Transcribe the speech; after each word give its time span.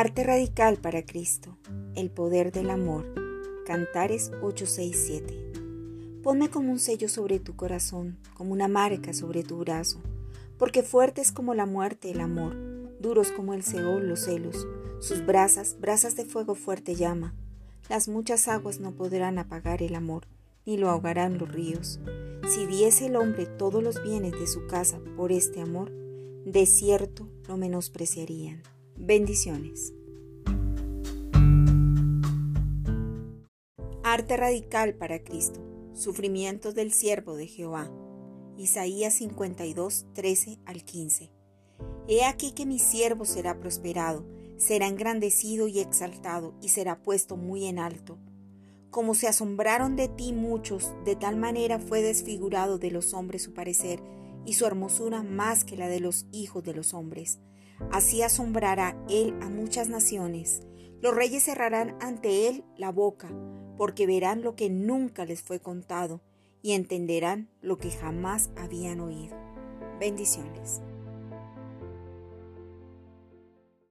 Arte 0.00 0.24
radical 0.24 0.78
para 0.78 1.04
Cristo. 1.04 1.58
El 1.94 2.10
poder 2.10 2.52
del 2.52 2.70
amor. 2.70 3.12
Cantares 3.66 4.32
867. 4.40 6.22
Ponme 6.22 6.48
como 6.48 6.72
un 6.72 6.78
sello 6.78 7.06
sobre 7.06 7.38
tu 7.38 7.54
corazón, 7.54 8.16
como 8.32 8.54
una 8.54 8.66
marca 8.66 9.12
sobre 9.12 9.42
tu 9.42 9.58
brazo, 9.58 10.00
porque 10.56 10.82
fuerte 10.82 11.20
es 11.20 11.32
como 11.32 11.52
la 11.52 11.66
muerte 11.66 12.10
el 12.10 12.22
amor, 12.22 12.56
duros 12.98 13.30
como 13.30 13.52
el 13.52 13.62
Seol 13.62 14.08
los 14.08 14.20
celos, 14.20 14.66
sus 15.00 15.26
brasas, 15.26 15.76
brasas 15.78 16.16
de 16.16 16.24
fuego 16.24 16.54
fuerte 16.54 16.94
llama. 16.94 17.34
Las 17.90 18.08
muchas 18.08 18.48
aguas 18.48 18.80
no 18.80 18.92
podrán 18.92 19.38
apagar 19.38 19.82
el 19.82 19.94
amor, 19.94 20.26
ni 20.64 20.78
lo 20.78 20.88
ahogarán 20.88 21.36
los 21.36 21.52
ríos. 21.52 22.00
Si 22.48 22.64
diese 22.64 23.08
el 23.08 23.16
hombre 23.16 23.44
todos 23.44 23.82
los 23.82 24.02
bienes 24.02 24.32
de 24.32 24.46
su 24.46 24.66
casa 24.66 24.98
por 25.18 25.30
este 25.30 25.60
amor, 25.60 25.92
de 26.46 26.64
cierto 26.64 27.28
lo 27.46 27.58
menospreciarían. 27.58 28.62
Bendiciones. 29.02 29.94
Arte 34.04 34.36
radical 34.36 34.94
para 34.94 35.24
Cristo. 35.24 35.60
Sufrimientos 35.94 36.74
del 36.74 36.92
siervo 36.92 37.34
de 37.34 37.46
Jehová. 37.46 37.90
Isaías 38.58 39.14
52, 39.14 40.04
13 40.12 40.58
al 40.66 40.84
15. 40.84 41.32
He 42.08 42.24
aquí 42.24 42.52
que 42.52 42.66
mi 42.66 42.78
siervo 42.78 43.24
será 43.24 43.58
prosperado, 43.58 44.26
será 44.58 44.86
engrandecido 44.86 45.66
y 45.66 45.80
exaltado, 45.80 46.54
y 46.60 46.68
será 46.68 47.02
puesto 47.02 47.38
muy 47.38 47.64
en 47.66 47.78
alto. 47.78 48.18
Como 48.90 49.14
se 49.14 49.28
asombraron 49.28 49.96
de 49.96 50.08
ti 50.08 50.34
muchos, 50.34 50.92
de 51.06 51.16
tal 51.16 51.36
manera 51.36 51.78
fue 51.78 52.02
desfigurado 52.02 52.78
de 52.78 52.90
los 52.90 53.14
hombres 53.14 53.42
su 53.42 53.54
parecer, 53.54 54.02
y 54.44 54.54
su 54.54 54.66
hermosura 54.66 55.22
más 55.22 55.64
que 55.64 55.76
la 55.76 55.88
de 55.88 56.00
los 56.00 56.26
hijos 56.32 56.64
de 56.64 56.74
los 56.74 56.94
hombres. 56.94 57.38
Así 57.90 58.22
asombrará 58.22 58.96
él 59.08 59.34
a 59.40 59.48
muchas 59.48 59.88
naciones. 59.88 60.62
Los 61.00 61.14
reyes 61.14 61.44
cerrarán 61.44 61.96
ante 62.00 62.48
él 62.48 62.64
la 62.76 62.92
boca, 62.92 63.30
porque 63.78 64.06
verán 64.06 64.42
lo 64.42 64.54
que 64.54 64.68
nunca 64.68 65.24
les 65.24 65.42
fue 65.42 65.60
contado 65.60 66.20
y 66.62 66.72
entenderán 66.72 67.48
lo 67.62 67.78
que 67.78 67.90
jamás 67.90 68.50
habían 68.56 69.00
oído. 69.00 69.36
Bendiciones. 69.98 70.82